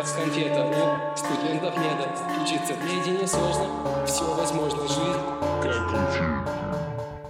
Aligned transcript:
как 0.00 0.14
конфета 0.14 0.64
У 0.64 1.16
студентов 1.16 1.76
нет 1.76 2.08
Учиться 2.42 2.74
наедине 2.76 3.26
сложно 3.26 3.66
Все 4.06 4.34
возможно, 4.34 4.80
жизнь 4.88 5.20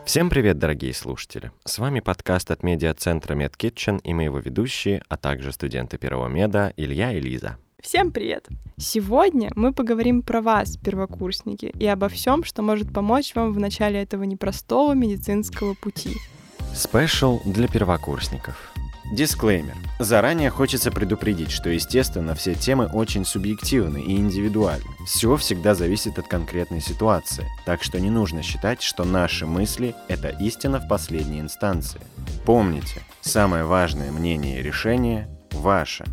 Всем 0.04 0.28
привет, 0.28 0.58
дорогие 0.58 0.92
слушатели! 0.92 1.52
С 1.64 1.78
вами 1.78 2.00
подкаст 2.00 2.50
от 2.50 2.64
медиа-центра 2.64 3.36
MedKitchen 3.36 4.00
и 4.02 4.12
мы 4.12 4.24
его 4.24 4.38
ведущие, 4.38 5.02
а 5.08 5.16
также 5.16 5.52
студенты 5.52 5.98
первого 5.98 6.26
меда 6.26 6.72
Илья 6.76 7.12
и 7.12 7.20
Лиза. 7.20 7.58
Всем 7.80 8.10
привет! 8.10 8.48
Сегодня 8.76 9.50
мы 9.54 9.72
поговорим 9.72 10.22
про 10.22 10.40
вас, 10.40 10.76
первокурсники, 10.76 11.66
и 11.78 11.86
обо 11.86 12.08
всем, 12.08 12.42
что 12.42 12.62
может 12.62 12.92
помочь 12.92 13.36
вам 13.36 13.52
в 13.52 13.60
начале 13.60 14.02
этого 14.02 14.24
непростого 14.24 14.94
медицинского 14.94 15.74
пути. 15.74 16.16
Спешл 16.74 17.40
для 17.44 17.68
первокурсников. 17.68 18.69
Дисклеймер. 19.10 19.74
Заранее 19.98 20.50
хочется 20.50 20.92
предупредить, 20.92 21.50
что, 21.50 21.68
естественно, 21.68 22.36
все 22.36 22.54
темы 22.54 22.86
очень 22.86 23.24
субъективны 23.24 24.00
и 24.00 24.16
индивидуальны. 24.16 24.86
Все 25.04 25.34
всегда 25.36 25.74
зависит 25.74 26.18
от 26.20 26.28
конкретной 26.28 26.80
ситуации, 26.80 27.48
так 27.66 27.82
что 27.82 28.00
не 28.00 28.08
нужно 28.08 28.42
считать, 28.42 28.82
что 28.82 29.04
наши 29.04 29.46
мысли– 29.46 29.96
это 30.08 30.28
истина 30.28 30.78
в 30.78 30.86
последней 30.86 31.40
инстанции. 31.40 32.00
Помните, 32.44 33.02
самое 33.20 33.64
важное 33.64 34.12
мнение 34.12 34.60
и 34.60 34.62
решение– 34.62 35.28
ваше. 35.52 36.04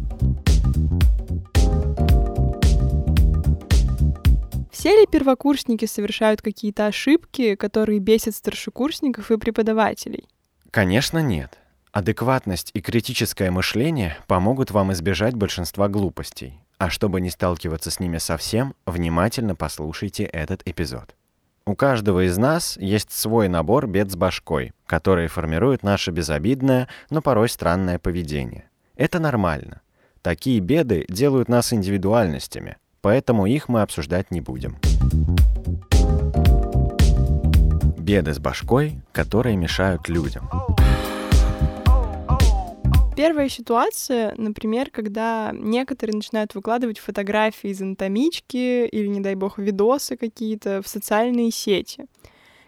Все 4.71 4.89
ли 4.89 5.05
первокурсники 5.05 5.85
совершают 5.85 6.41
какие-то 6.41 6.87
ошибки, 6.87 7.53
которые 7.55 7.99
бесят 7.99 8.35
старшекурсников 8.35 9.29
и 9.29 9.37
преподавателей? 9.37 10.27
Конечно, 10.71 11.19
нет. 11.19 11.59
Адекватность 11.97 12.69
и 12.75 12.81
критическое 12.81 13.49
мышление 13.49 14.17
помогут 14.27 14.69
вам 14.69 14.93
избежать 14.93 15.33
большинства 15.33 15.87
глупостей. 15.87 16.59
А 16.77 16.91
чтобы 16.91 17.19
не 17.21 17.31
сталкиваться 17.31 17.89
с 17.89 17.99
ними 17.99 18.19
совсем, 18.19 18.75
внимательно 18.85 19.55
послушайте 19.55 20.25
этот 20.25 20.61
эпизод. 20.65 21.15
У 21.65 21.73
каждого 21.73 22.27
из 22.27 22.37
нас 22.37 22.77
есть 22.77 23.11
свой 23.11 23.47
набор 23.47 23.87
бед 23.87 24.11
с 24.11 24.15
башкой, 24.15 24.73
которые 24.85 25.27
формируют 25.27 25.81
наше 25.81 26.11
безобидное, 26.11 26.87
но 27.09 27.23
порой 27.23 27.49
странное 27.49 27.97
поведение. 27.97 28.69
Это 28.95 29.17
нормально. 29.17 29.81
Такие 30.21 30.59
беды 30.59 31.03
делают 31.09 31.49
нас 31.49 31.73
индивидуальностями, 31.73 32.77
поэтому 33.01 33.47
их 33.47 33.69
мы 33.69 33.81
обсуждать 33.81 34.29
не 34.29 34.41
будем. 34.41 34.77
Беды 37.97 38.35
с 38.35 38.37
башкой, 38.37 39.01
которые 39.13 39.57
мешают 39.57 40.07
людям. 40.09 40.47
Первая 43.17 43.49
ситуация, 43.49 44.35
например, 44.37 44.91
когда 44.91 45.49
некоторые 45.51 46.17
начинают 46.17 46.53
выкладывать 46.53 46.99
фотографии 46.99 47.71
из 47.71 47.81
анатомички 47.81 48.85
или, 48.85 49.07
не 49.07 49.21
дай 49.21 49.33
бог, 49.33 49.57
видосы 49.57 50.17
какие-то 50.17 50.83
в 50.83 50.87
социальные 50.87 51.49
сети. 51.49 52.05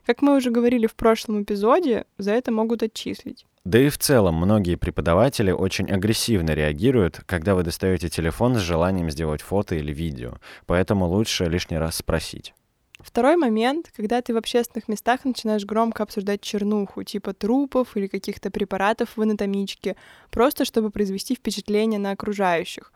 Как 0.08 0.23
мы 0.23 0.36
уже 0.36 0.50
говорили 0.50 0.88
в 0.88 0.95
прошлом 0.95 1.44
эпизоде, 1.44 2.06
за 2.17 2.31
это 2.31 2.52
могут 2.52 2.81
отчислить. 2.81 3.45
Да 3.64 3.78
и 3.78 3.89
в 3.89 4.00
целом 4.00 4.38
многие 4.38 4.73
преподаватели 4.73 5.52
очень 5.52 5.91
агрессивно 5.91 6.56
реагируют, 6.56 7.22
когда 7.28 7.53
вы 7.53 7.61
достаете 7.61 8.09
телефон 8.09 8.56
с 8.56 8.59
желанием 8.59 9.11
сделать 9.11 9.44
фото 9.44 9.75
или 9.75 9.94
видео, 9.94 10.39
поэтому 10.66 11.06
лучше 11.06 11.45
лишний 11.45 11.78
раз 11.78 11.97
спросить. 11.97 12.56
Второй 13.00 13.38
момент, 13.38 13.92
когда 13.95 14.22
ты 14.22 14.33
в 14.33 14.38
общественных 14.38 14.89
местах 14.89 15.23
начинаешь 15.23 15.66
громко 15.66 16.03
обсуждать 16.03 16.42
чернуху, 16.42 17.03
типа 17.03 17.33
трупов 17.33 17.95
или 17.95 18.08
каких-то 18.08 18.52
препаратов 18.52 19.16
в 19.16 19.22
анатомичке, 19.22 19.95
просто 20.30 20.66
чтобы 20.66 20.91
произвести 20.91 21.36
впечатление 21.36 22.00
на 22.00 22.11
окружающих. 22.11 22.91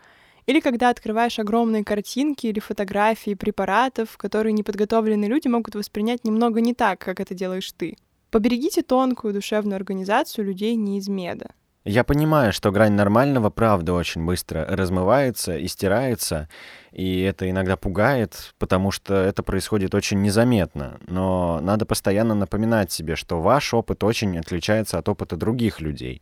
Или 0.46 0.60
когда 0.60 0.90
открываешь 0.90 1.40
огромные 1.40 1.86
картинки 1.86 2.48
или 2.48 2.60
фотографии 2.60 3.34
препаратов, 3.34 4.18
которые 4.18 4.52
неподготовленные 4.52 5.30
люди 5.30 5.48
могут 5.48 5.76
воспринять 5.76 6.26
немного 6.26 6.60
не 6.60 6.74
так, 6.74 7.00
как 7.00 7.22
это 7.22 7.34
делаешь 7.34 7.72
ты. 7.72 7.96
Поберегите 8.30 8.82
тонкую 8.82 9.34
душевную 9.34 9.78
организацию 9.78 10.46
людей 10.46 10.76
не 10.76 10.98
из 10.98 11.08
меда. 11.08 11.52
Я 11.86 12.06
понимаю, 12.06 12.54
что 12.54 12.72
грань 12.72 12.94
нормального, 12.94 13.50
правда, 13.50 13.94
очень 13.94 14.24
быстро 14.26 14.66
размывается 14.66 15.58
и 15.58 15.68
стирается, 15.68 16.48
и 16.94 17.20
это 17.20 17.50
иногда 17.50 17.76
пугает, 17.76 18.54
потому 18.58 18.92
что 18.92 19.16
это 19.16 19.44
происходит 19.44 19.94
очень 19.94 20.22
незаметно. 20.22 20.98
Но 21.08 21.60
надо 21.62 21.86
постоянно 21.86 22.36
напоминать 22.36 22.94
себе, 22.94 23.18
что 23.18 23.42
ваш 23.42 23.74
опыт 23.74 24.02
очень 24.06 24.38
отличается 24.38 24.98
от 24.98 25.10
опыта 25.10 25.36
других 25.36 25.82
людей. 25.82 26.22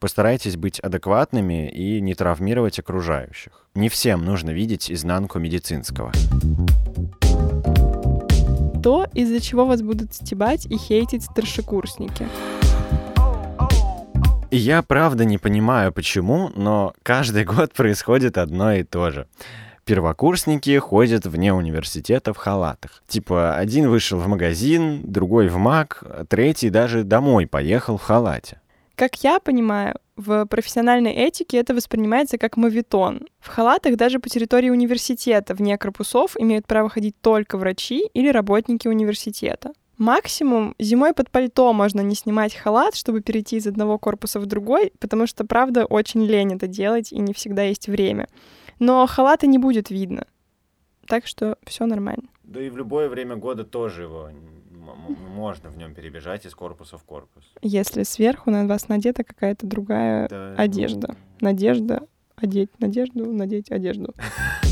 Постарайтесь 0.00 0.58
быть 0.58 0.80
адекватными 0.80 1.70
и 1.70 1.98
не 2.02 2.14
травмировать 2.14 2.78
окружающих. 2.78 3.66
Не 3.74 3.88
всем 3.88 4.22
нужно 4.26 4.50
видеть 4.50 4.92
изнанку 4.92 5.38
медицинского. 5.38 6.12
То, 8.82 9.06
из-за 9.14 9.40
чего 9.40 9.64
вас 9.64 9.80
будут 9.80 10.12
стебать 10.14 10.66
и 10.66 10.76
хейтить 10.76 11.24
старшекурсники. 11.24 12.26
Я 14.50 14.82
правда 14.82 15.24
не 15.24 15.38
понимаю, 15.38 15.92
почему, 15.92 16.50
но 16.56 16.92
каждый 17.02 17.44
год 17.54 17.72
происходит 17.72 18.36
одно 18.36 18.72
и 18.72 18.82
то 18.82 19.10
же. 19.10 19.26
Первокурсники 19.84 20.76
ходят 20.78 21.26
вне 21.26 21.52
университета 21.54 22.32
в 22.32 22.36
халатах. 22.36 23.02
Типа, 23.06 23.54
один 23.56 23.88
вышел 23.88 24.18
в 24.18 24.26
магазин, 24.26 25.02
другой 25.04 25.48
в 25.48 25.56
МАК, 25.56 26.26
третий 26.28 26.70
даже 26.70 27.04
домой 27.04 27.46
поехал 27.46 27.96
в 27.96 28.02
халате. 28.02 28.60
Как 28.94 29.22
я 29.24 29.40
понимаю, 29.40 29.96
в 30.16 30.44
профессиональной 30.46 31.12
этике 31.12 31.56
это 31.56 31.74
воспринимается 31.74 32.36
как 32.36 32.58
мавитон. 32.58 33.26
В 33.38 33.48
халатах 33.48 33.96
даже 33.96 34.20
по 34.20 34.28
территории 34.28 34.68
университета 34.68 35.54
вне 35.54 35.78
корпусов 35.78 36.36
имеют 36.38 36.66
право 36.66 36.90
ходить 36.90 37.14
только 37.22 37.56
врачи 37.56 38.04
или 38.12 38.28
работники 38.28 38.88
университета. 38.88 39.72
Максимум 40.00 40.74
зимой 40.78 41.12
под 41.12 41.30
пальто 41.30 41.74
можно 41.74 42.00
не 42.00 42.14
снимать 42.14 42.54
халат, 42.54 42.94
чтобы 42.94 43.20
перейти 43.20 43.56
из 43.56 43.66
одного 43.66 43.98
корпуса 43.98 44.40
в 44.40 44.46
другой, 44.46 44.94
потому 44.98 45.26
что, 45.26 45.44
правда, 45.44 45.84
очень 45.84 46.24
лень 46.24 46.54
это 46.54 46.66
делать 46.66 47.12
и 47.12 47.18
не 47.18 47.34
всегда 47.34 47.64
есть 47.64 47.86
время. 47.86 48.26
Но 48.78 49.06
халата 49.06 49.46
не 49.46 49.58
будет 49.58 49.90
видно. 49.90 50.26
Так 51.06 51.26
что 51.26 51.58
все 51.66 51.84
нормально. 51.84 52.30
Да 52.44 52.62
и 52.62 52.70
в 52.70 52.78
любое 52.78 53.10
время 53.10 53.36
года 53.36 53.62
тоже 53.62 54.04
его 54.04 54.30
можно 55.34 55.68
в 55.68 55.76
нем 55.76 55.94
перебежать 55.94 56.46
из 56.46 56.54
корпуса 56.54 56.96
в 56.96 57.04
корпус. 57.04 57.44
Если 57.60 58.04
сверху 58.04 58.50
на 58.50 58.66
вас 58.66 58.88
надета 58.88 59.22
какая-то 59.22 59.66
другая 59.66 60.28
да, 60.30 60.54
одежда. 60.56 61.08
Ну... 61.08 61.48
Надежда 61.48 62.08
одеть 62.36 62.70
надежду, 62.80 63.30
надеть 63.30 63.70
одежду. 63.70 64.14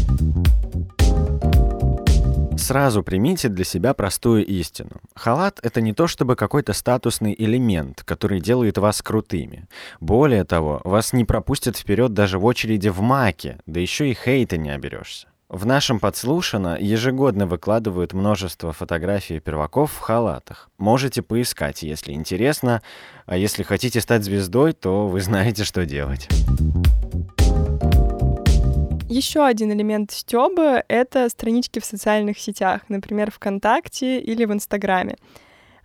Сразу 2.68 3.02
примите 3.02 3.48
для 3.48 3.64
себя 3.64 3.94
простую 3.94 4.44
истину. 4.44 5.00
Халат— 5.14 5.58
это 5.62 5.80
не 5.80 5.94
то 5.94 6.06
чтобы 6.06 6.36
какой-то 6.36 6.74
статусный 6.74 7.34
элемент, 7.38 8.02
который 8.04 8.42
делает 8.42 8.76
вас 8.76 9.00
крутыми. 9.00 9.66
Более 10.00 10.44
того, 10.44 10.82
вас 10.84 11.14
не 11.14 11.24
пропустят 11.24 11.78
вперед 11.78 12.12
даже 12.12 12.38
в 12.38 12.44
очереди 12.44 12.90
в 12.90 13.00
маке, 13.00 13.58
да 13.64 13.80
еще 13.80 14.10
и 14.10 14.14
хейта 14.14 14.58
не 14.58 14.68
оберешься. 14.68 15.28
В 15.48 15.64
нашем 15.64 15.98
подслушано 15.98 16.76
ежегодно 16.78 17.46
выкладывают 17.46 18.12
множество 18.12 18.74
фотографий 18.74 19.40
перваков 19.40 19.90
в 19.90 20.00
халатах. 20.00 20.68
Можете 20.76 21.22
поискать, 21.22 21.82
если 21.82 22.12
интересно, 22.12 22.82
а 23.24 23.38
если 23.38 23.62
хотите 23.62 24.02
стать 24.02 24.24
звездой, 24.24 24.74
то 24.74 25.08
вы 25.08 25.22
знаете, 25.22 25.64
что 25.64 25.86
делать. 25.86 26.28
Еще 29.08 29.42
один 29.42 29.72
элемент 29.72 30.10
стёба— 30.10 30.84
это 30.88 31.30
странички 31.30 31.78
в 31.78 31.84
социальных 31.86 32.38
сетях, 32.38 32.82
например, 32.88 33.30
ВКонтакте 33.30 34.20
или 34.20 34.44
в 34.44 34.52
Инстаграме. 34.52 35.16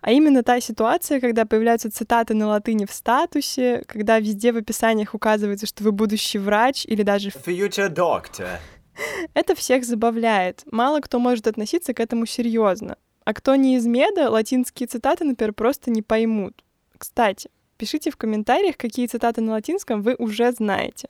А 0.02 0.12
именно 0.12 0.42
та 0.42 0.60
ситуация, 0.60 1.20
когда 1.20 1.46
появляются 1.46 1.90
цитаты 1.90 2.34
на 2.34 2.48
латыни 2.48 2.84
в 2.84 2.92
статусе, 2.92 3.82
когда 3.86 4.20
везде 4.20 4.52
в 4.52 4.58
описаниях 4.58 5.14
указывается, 5.14 5.66
что 5.66 5.84
вы 5.84 5.92
будущий 5.92 6.38
врач 6.38 6.84
или 6.84 7.02
даже... 7.02 7.30
Future 7.30 7.88
doctor. 7.88 8.58
Это 9.34 9.54
всех 9.54 9.86
забавляет. 9.86 10.62
Мало 10.70 11.00
кто 11.00 11.18
может 11.18 11.46
относиться 11.46 11.94
к 11.94 12.00
этому 12.00 12.26
серьезно. 12.26 12.98
А 13.24 13.32
кто 13.32 13.54
не 13.56 13.76
из 13.76 13.86
меда, 13.86 14.28
латинские 14.28 14.86
цитаты, 14.86 15.24
например, 15.24 15.54
просто 15.54 15.90
не 15.90 16.02
поймут. 16.02 16.62
Кстати, 16.98 17.48
пишите 17.78 18.10
в 18.10 18.18
комментариях, 18.18 18.76
какие 18.76 19.06
цитаты 19.06 19.40
на 19.40 19.52
латинском 19.52 20.02
вы 20.02 20.14
уже 20.18 20.52
знаете. 20.52 21.08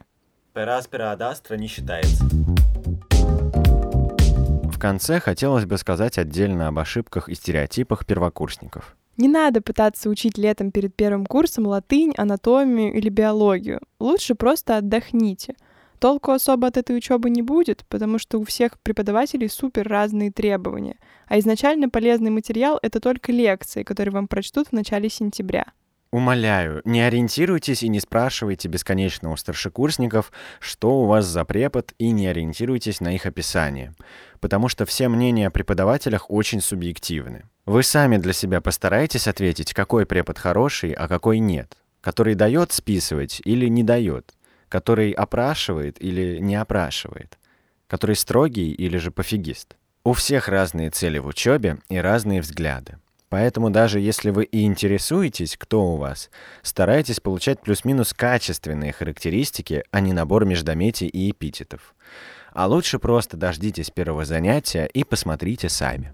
Пераспера 0.54 1.10
адастра 1.10 1.56
не 1.56 1.66
считается. 1.66 2.22
В 4.70 4.78
конце 4.78 5.18
хотелось 5.18 5.64
бы 5.64 5.76
сказать 5.78 6.16
отдельно 6.16 6.68
об 6.68 6.78
ошибках 6.78 7.28
и 7.28 7.34
стереотипах 7.34 8.06
первокурсников. 8.06 8.96
Не 9.16 9.26
надо 9.26 9.62
пытаться 9.62 10.08
учить 10.08 10.38
летом 10.38 10.70
перед 10.70 10.94
первым 10.94 11.26
курсом 11.26 11.66
латынь, 11.66 12.14
анатомию 12.16 12.94
или 12.94 13.08
биологию. 13.08 13.80
Лучше 13.98 14.36
просто 14.36 14.76
отдохните. 14.76 15.56
Толку 15.98 16.30
особо 16.30 16.68
от 16.68 16.76
этой 16.76 16.96
учебы 16.96 17.30
не 17.30 17.42
будет, 17.42 17.84
потому 17.88 18.20
что 18.20 18.38
у 18.38 18.44
всех 18.44 18.78
преподавателей 18.78 19.48
супер 19.48 19.88
разные 19.88 20.30
требования. 20.30 20.98
А 21.26 21.36
изначально 21.40 21.88
полезный 21.88 22.30
материал— 22.30 22.78
это 22.82 23.00
только 23.00 23.32
лекции, 23.32 23.82
которые 23.82 24.12
вам 24.12 24.28
прочтут 24.28 24.68
в 24.68 24.72
начале 24.72 25.08
сентября. 25.08 25.66
Умоляю, 26.14 26.81
не 26.84 27.00
ориентируйтесь 27.00 27.82
и 27.82 27.88
не 27.88 27.99
спрашивайте 27.99 28.69
бесконечно 28.69 29.32
у 29.32 29.37
старшекурсников, 29.37 30.31
что 30.61 31.00
у 31.00 31.06
вас 31.06 31.26
за 31.26 31.44
препод, 31.44 31.93
и 31.99 32.12
не 32.12 32.28
ориентируйтесь 32.28 33.00
на 33.00 33.16
их 33.16 33.26
описание, 33.26 33.93
потому 34.38 34.69
что 34.69 34.87
все 34.87 35.08
мнения 35.08 35.49
о 35.49 35.50
преподавателях 35.50 36.31
очень 36.31 36.61
субъективны. 36.61 37.43
Вы 37.66 37.82
сами 37.82 38.19
для 38.19 38.32
себя 38.32 38.61
постарайтесь 38.61 39.26
ответить, 39.26 39.75
какой 39.75 40.06
препод 40.06 40.38
хороший, 40.38 40.93
а 40.93 41.08
какой 41.08 41.40
нет, 41.40 41.76
который 42.00 42.37
дает 42.37 42.70
списывать 42.70 43.43
или 43.44 43.67
не 43.67 43.82
дает, 43.82 44.34
который 44.69 45.10
опрашивает 45.10 46.00
или 46.00 46.38
не 46.38 46.55
опрашивает, 46.55 47.40
который 47.88 48.14
строгий 48.14 48.70
или 48.70 48.99
же 48.99 49.10
пофигист. 49.10 49.75
У 50.05 50.12
всех 50.12 50.46
разные 50.46 50.90
цели 50.90 51.19
в 51.19 51.26
учебе 51.26 51.78
и 51.88 51.96
разные 51.96 52.40
взгляды. 52.40 52.99
Поэтому 53.34 53.69
даже 53.69 53.98
если 53.98 54.31
вы 54.31 54.44
и 54.44 54.62
интересуетесь, 54.62 55.56
кто 55.56 55.94
у 55.94 55.96
вас, 55.96 56.31
старайтесь 56.62 57.19
получать 57.19 57.60
плюс-минус 57.60 58.12
качественные 58.12 58.92
характеристики, 58.92 59.82
а 59.90 59.98
не 59.98 60.12
набор 60.12 60.44
междометий 60.44 61.08
и 61.08 61.32
эпитетов. 61.32 61.96
А 62.52 62.69
лучше 62.69 63.00
просто 63.00 63.36
дождитесь 63.36 63.90
первого 63.90 64.25
занятия 64.25 64.86
и 64.86 65.02
посмотрите 65.02 65.69
сами. 65.69 66.12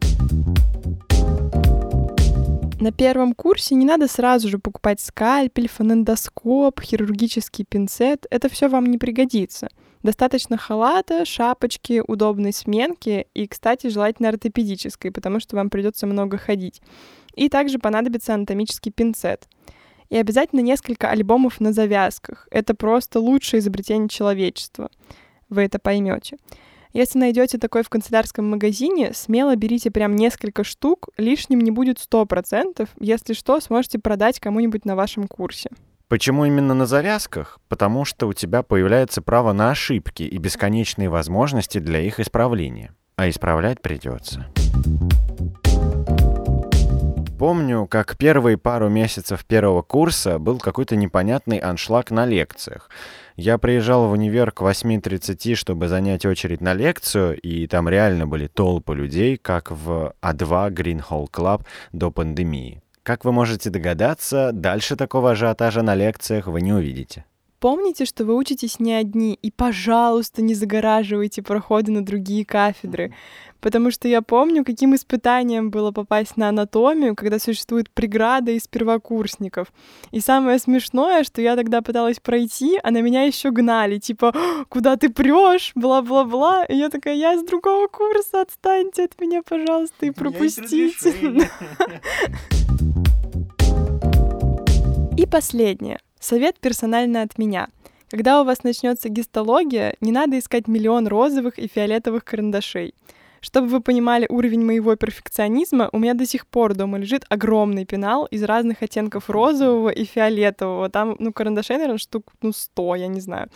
На 2.81 2.91
первом 2.91 3.35
курсе 3.35 3.75
не 3.75 3.85
надо 3.85 4.09
сразу 4.09 4.49
же 4.49 4.59
покупать 4.59 5.03
скальпель, 5.03 5.69
фонендоскоп, 5.69 6.81
хирургический 6.81 7.67
пинцет. 7.69 8.25
Это 8.31 8.49
все 8.49 8.71
вам 8.71 8.87
не 8.87 8.97
пригодится. 8.97 9.69
Достаточно 10.03 10.57
халата, 10.57 11.25
шапочки, 11.25 12.03
удобной 12.07 12.53
сменки 12.53 13.27
и, 13.35 13.47
кстати, 13.47 13.89
желательно 13.89 14.31
ортопедической, 14.31 15.11
потому 15.11 15.41
что 15.41 15.57
вам 15.57 15.69
придется 15.69 16.07
много 16.07 16.39
ходить. 16.39 16.81
И 17.35 17.49
также 17.49 17.79
понадобится 17.79 18.35
анатомический 18.35 18.93
пинцет. 18.93 19.47
И 20.09 20.17
обязательно 20.17 20.61
несколько 20.61 21.11
альбомов 21.11 21.61
на 21.61 21.73
завязках. 21.73 22.49
Это 22.51 22.75
просто 22.75 23.21
лучшее 23.21 23.61
изобретение 23.61 24.09
человечества. 24.09 24.91
Вы 25.49 25.63
это 25.63 25.79
поймете. 25.79 26.39
Если 26.93 27.19
найдете 27.19 27.59
такой 27.59 27.85
в 27.85 27.89
канцелярском 27.89 28.49
магазине, 28.51 29.13
смело 29.15 29.55
берите 29.55 29.93
прям 29.93 30.17
несколько 30.17 30.65
штук, 30.65 31.11
лишним 31.17 31.61
не 31.61 31.71
будет 31.71 31.99
100%. 31.99 32.89
Если 32.99 33.33
что, 33.33 33.61
сможете 33.61 34.01
продать 34.01 34.41
кому-нибудь 34.41 34.85
на 34.85 34.97
вашем 34.97 35.29
курсе. 35.29 35.71
Почему 36.11 36.45
именно 36.45 36.75
на 36.75 36.87
завязках? 36.87 37.61
Потому 37.69 38.05
что 38.05 38.27
у 38.27 38.33
тебя 38.33 38.65
появляется 38.65 39.23
право 39.23 39.53
на 39.53 39.71
ошибки 39.71 40.25
и 40.25 40.39
бесконечные 40.39 41.09
возможности 41.09 41.79
для 41.79 42.01
их 42.01 42.19
исправления. 42.19 42.93
А 43.15 43.29
исправлять 43.29 43.81
придется. 43.81 44.49
Помню, 47.39 47.87
как 47.87 48.19
первые 48.19 48.59
пару 48.59 48.89
месяцев 48.89 49.45
первого 49.45 49.83
курса 49.83 50.41
был 50.41 50.59
какой-то 50.59 50.97
непонятный 50.97 51.59
аншлаг 51.59 52.11
на 52.11 52.27
лекциях. 52.27 52.91
Я 53.37 53.57
приезжал 53.59 54.09
в 54.09 54.11
универ 54.11 54.51
к 54.51 54.63
8.30, 54.63 55.55
чтобы 55.55 55.87
занять 55.87 56.27
очередь 56.27 56.61
на 56.61 56.75
лекцию, 56.75 57.41
и 57.41 57.69
там 57.69 57.89
реально 57.89 58.27
были 58.27 58.49
толпы 58.49 58.97
людей, 58.97 59.37
как 59.37 59.71
в 59.71 60.13
А2 60.21 60.73
Green 60.73 61.05
Hall 61.09 61.31
Club 61.31 61.65
до 61.93 62.11
пандемии. 62.11 62.83
Как 63.11 63.25
вы 63.25 63.33
можете 63.33 63.71
догадаться, 63.71 64.53
дальше 64.53 64.95
такого 64.95 65.33
ажиотажа 65.33 65.83
на 65.83 65.97
лекциях 65.97 66.47
вы 66.47 66.61
не 66.61 66.73
увидите. 66.73 67.25
Помните, 67.59 68.05
что 68.05 68.25
вы 68.25 68.37
учитесь 68.37 68.79
не 68.79 68.93
одни, 68.93 69.35
и, 69.35 69.51
пожалуйста, 69.51 70.43
не 70.43 70.55
загораживайте 70.55 71.43
проходы 71.43 71.91
на 71.91 72.05
другие 72.05 72.45
кафедры. 72.45 73.13
Потому 73.61 73.91
что 73.91 74.07
я 74.07 74.23
помню, 74.23 74.65
каким 74.65 74.95
испытанием 74.95 75.73
было 75.73 75.91
попасть 75.91 76.37
на 76.37 76.51
анатомию, 76.51 77.17
когда 77.17 77.41
существует 77.41 77.91
преграда 77.91 78.53
из 78.53 78.69
первокурсников. 78.69 79.73
И 80.13 80.21
самое 80.21 80.61
смешное, 80.61 81.25
что 81.25 81.43
я 81.43 81.57
тогда 81.57 81.83
пыталась 81.83 82.21
пройти, 82.21 82.79
а 82.81 82.93
на 82.93 83.03
меня 83.03 83.25
еще 83.25 83.51
гнали, 83.51 83.99
типа, 83.99 84.33
куда 84.69 84.97
ты 84.97 85.09
прешь, 85.09 85.73
бла-бла-бла. 85.75 86.65
И 86.67 86.77
я 86.77 86.89
такая, 86.89 87.17
я 87.17 87.37
с 87.37 87.43
другого 87.43 87.89
курса, 87.89 88.43
отстаньте 88.43 89.07
от 89.07 89.21
меня, 89.21 89.43
пожалуйста, 89.43 90.07
и 90.07 90.11
пропустите. 90.13 91.51
И 95.21 95.27
последнее. 95.27 95.99
Совет 96.19 96.59
персонально 96.59 97.21
от 97.21 97.37
меня. 97.37 97.69
Когда 98.09 98.41
у 98.41 98.47
вас 98.47 98.65
начнется 98.65 99.11
гистология, 99.11 99.95
не 100.01 100.13
надо 100.13 100.39
искать 100.39 100.67
миллион 100.67 101.07
розовых 101.07 101.59
и 101.59 101.69
фиолетовых 101.69 102.25
карандашей. 102.25 102.95
Чтобы 103.43 103.67
вы 103.67 103.81
понимали 103.83 104.27
уровень 104.31 104.65
моего 104.65 104.97
перфекционизма, 104.97 105.91
у 105.93 105.99
меня 105.99 106.15
до 106.15 106.25
сих 106.25 106.47
пор 106.47 106.73
дома 106.75 106.97
лежит 106.97 107.27
огромный 107.29 107.85
пенал 107.85 108.25
из 108.31 108.43
разных 108.45 108.83
оттенков 108.83 109.29
розового 109.29 109.91
и 109.91 110.07
фиолетового. 110.07 110.89
Там, 110.89 111.17
ну, 111.19 111.35
карандашей, 111.35 111.77
наверное, 111.77 111.99
штук, 111.99 112.33
ну, 112.41 112.53
сто, 112.53 112.95
я 112.95 113.07
не 113.07 113.21
знаю. 113.21 113.51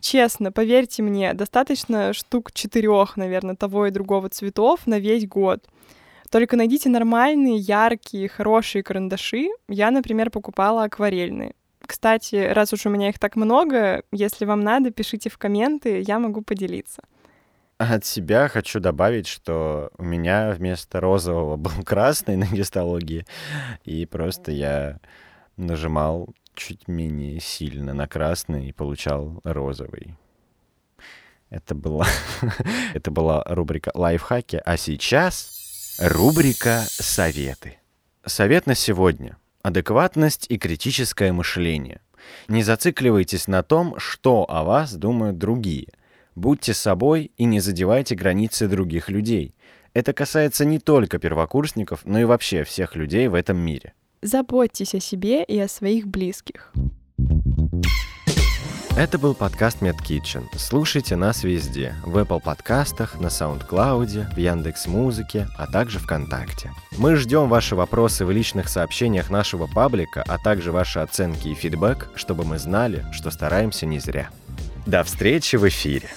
Честно, 0.00 0.50
поверьте 0.50 1.02
мне, 1.02 1.34
достаточно 1.34 2.14
штук 2.14 2.52
четырех, 2.52 3.18
наверное, 3.18 3.54
того 3.54 3.86
и 3.86 3.90
другого 3.90 4.30
цветов 4.30 4.86
на 4.86 4.98
весь 4.98 5.28
год. 5.28 5.62
Только 6.30 6.56
найдите 6.56 6.88
нормальные, 6.88 7.56
яркие, 7.56 8.28
хорошие 8.28 8.82
карандаши. 8.82 9.48
Я, 9.68 9.90
например, 9.90 10.30
покупала 10.30 10.84
акварельные. 10.84 11.54
Кстати, 11.86 12.36
раз 12.52 12.72
уж 12.72 12.86
у 12.86 12.90
меня 12.90 13.10
их 13.10 13.18
так 13.18 13.36
много, 13.36 14.02
если 14.10 14.44
вам 14.44 14.60
надо, 14.60 14.90
пишите 14.90 15.30
в 15.30 15.38
комменты, 15.38 16.02
я 16.06 16.18
могу 16.18 16.42
поделиться. 16.42 17.02
От 17.78 18.04
себя 18.04 18.48
хочу 18.48 18.80
добавить, 18.80 19.26
что 19.26 19.90
у 19.98 20.02
меня 20.02 20.50
вместо 20.50 20.98
розового 20.98 21.56
был 21.56 21.84
красный 21.84 22.36
на 22.36 22.46
гистологии, 22.46 23.26
и 23.84 24.06
просто 24.06 24.50
я 24.50 24.98
нажимал 25.56 26.34
чуть 26.54 26.88
менее 26.88 27.38
сильно 27.38 27.92
на 27.94 28.08
красный 28.08 28.68
и 28.68 28.72
получал 28.72 29.40
розовый. 29.44 30.16
Это 31.50 31.74
была, 31.74 32.06
это 32.94 33.10
была 33.10 33.44
рубрика 33.46 33.92
«Лайфхаки», 33.94 34.60
а 34.64 34.76
сейчас 34.76 35.55
Рубрика 35.98 36.84
«Советы». 36.88 37.78
Совет 38.22 38.66
на 38.66 38.74
сегодня. 38.74 39.38
Адекватность 39.62 40.44
и 40.50 40.58
критическое 40.58 41.32
мышление. 41.32 42.02
Не 42.48 42.62
зацикливайтесь 42.62 43.48
на 43.48 43.62
том, 43.62 43.98
что 43.98 44.44
о 44.46 44.62
вас 44.62 44.92
думают 44.92 45.38
другие. 45.38 45.88
Будьте 46.34 46.74
собой 46.74 47.32
и 47.38 47.44
не 47.44 47.60
задевайте 47.60 48.14
границы 48.14 48.68
других 48.68 49.08
людей. 49.08 49.54
Это 49.94 50.12
касается 50.12 50.66
не 50.66 50.80
только 50.80 51.18
первокурсников, 51.18 52.04
но 52.04 52.20
и 52.20 52.24
вообще 52.24 52.64
всех 52.64 52.94
людей 52.94 53.28
в 53.28 53.34
этом 53.34 53.56
мире. 53.56 53.94
Заботьтесь 54.20 54.94
о 54.94 55.00
себе 55.00 55.44
и 55.44 55.58
о 55.58 55.66
своих 55.66 56.08
близких. 56.08 56.74
Это 58.96 59.18
был 59.18 59.34
подкаст 59.34 59.82
MedKitchen. 59.82 60.46
Слушайте 60.56 61.16
нас 61.16 61.44
везде. 61.44 61.94
В 62.02 62.16
Apple 62.16 62.40
подкастах, 62.40 63.20
на 63.20 63.26
SoundCloud, 63.26 64.34
в 64.34 64.38
Яндекс 64.38 64.86
Музыке, 64.86 65.48
а 65.58 65.66
также 65.66 65.98
ВКонтакте. 65.98 66.72
Мы 66.96 67.16
ждем 67.16 67.50
ваши 67.50 67.76
вопросы 67.76 68.24
в 68.24 68.30
личных 68.30 68.70
сообщениях 68.70 69.28
нашего 69.28 69.66
паблика, 69.66 70.24
а 70.26 70.38
также 70.38 70.72
ваши 70.72 71.00
оценки 71.00 71.48
и 71.48 71.54
фидбэк, 71.54 72.08
чтобы 72.14 72.46
мы 72.46 72.58
знали, 72.58 73.04
что 73.12 73.30
стараемся 73.30 73.84
не 73.84 73.98
зря. 73.98 74.30
До 74.86 75.04
встречи 75.04 75.56
в 75.56 75.68
эфире! 75.68 76.08